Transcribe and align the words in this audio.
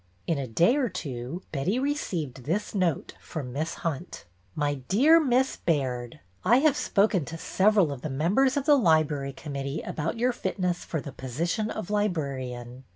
In 0.25 0.39
a 0.39 0.47
day 0.47 0.77
or 0.77 0.89
two 0.89 1.43
Betty 1.51 1.77
received 1.77 2.45
this 2.45 2.73
note 2.73 3.13
from 3.21 3.53
Miss 3.53 3.75
Hunt: 3.85 4.25
My 4.55 4.73
dear 4.73 5.19
Miss 5.19 5.57
Baird,— 5.57 6.19
I 6.43 6.57
have 6.57 6.75
spoken 6.75 7.23
to 7.25 7.37
several 7.37 7.91
of 7.91 8.01
the 8.01 8.09
members 8.09 8.57
of 8.57 8.65
the 8.65 8.77
Library 8.79 9.31
Committee 9.31 9.81
about 9.81 10.17
your 10.17 10.31
fitness 10.33 10.83
for 10.83 11.01
the 11.01 11.11
position 11.13 11.69
of 11.69 11.91
librarian. 11.91 12.83